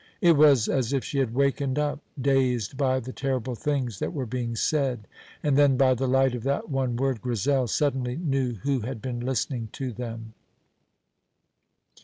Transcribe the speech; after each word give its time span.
It 0.19 0.35
was 0.35 0.67
as 0.67 0.93
if 0.93 1.03
she 1.03 1.19
had 1.19 1.35
wakened 1.35 1.77
up, 1.77 1.99
dazed 2.19 2.75
by 2.75 2.99
the 2.99 3.13
terrible 3.13 3.53
things 3.53 3.99
that 3.99 4.13
were 4.13 4.25
being 4.25 4.55
said, 4.55 5.07
and 5.43 5.55
then, 5.55 5.77
by 5.77 5.93
the 5.93 6.07
light 6.07 6.33
of 6.33 6.41
that 6.41 6.71
one 6.71 6.95
word 6.95 7.21
"Grizel," 7.21 7.67
suddenly 7.67 8.15
knew 8.15 8.53
who 8.63 8.79
had 8.79 8.99
been 8.99 9.19
listening 9.19 9.69
to 9.73 9.91
them. 9.91 10.33